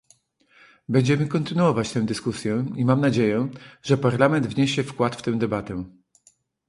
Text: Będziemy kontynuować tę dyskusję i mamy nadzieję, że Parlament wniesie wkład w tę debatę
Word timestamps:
Będziemy 0.89 1.27
kontynuować 1.27 1.91
tę 1.91 2.05
dyskusję 2.05 2.65
i 2.75 2.85
mamy 2.85 3.01
nadzieję, 3.01 3.49
że 3.83 3.97
Parlament 3.97 4.47
wniesie 4.47 4.83
wkład 4.83 5.15
w 5.15 5.21
tę 5.21 5.31
debatę 5.39 5.83